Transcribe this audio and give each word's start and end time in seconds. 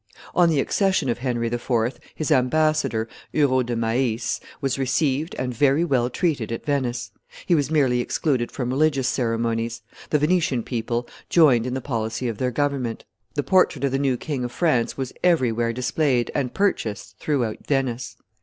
On 0.33 0.49
the 0.49 0.59
accession 0.59 1.09
of 1.09 1.19
Henry 1.19 1.45
IV., 1.45 1.99
his 2.15 2.31
ambassador, 2.31 3.07
Hurault 3.35 3.61
de 3.67 3.75
Maisse, 3.75 4.39
was 4.59 4.79
received 4.79 5.35
and 5.37 5.53
very 5.53 5.83
well 5.85 6.09
treated 6.09 6.51
at 6.51 6.65
Venice; 6.65 7.11
he 7.45 7.53
was 7.53 7.69
merely 7.69 7.99
excluded 8.01 8.51
from 8.51 8.71
religious 8.71 9.07
ceremonies: 9.07 9.83
the 10.09 10.17
Venetian 10.17 10.63
people 10.63 11.07
joined 11.29 11.67
in 11.67 11.75
the 11.75 11.81
policy 11.81 12.27
of 12.27 12.39
their 12.39 12.49
government; 12.49 13.05
the 13.35 13.43
portrait 13.43 13.83
of 13.83 13.91
the 13.91 13.99
new 13.99 14.17
King 14.17 14.43
of 14.43 14.51
France 14.51 14.97
was 14.97 15.13
everywhere 15.23 15.71
displayed 15.71 16.31
and 16.33 16.55
purchased 16.55 17.19
throughout 17.19 17.57
Venice. 17.67 18.17